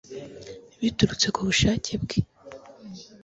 [0.81, 2.19] biturutse ku bushake bwe